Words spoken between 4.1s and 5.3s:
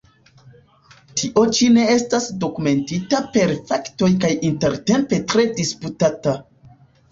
kaj intertempe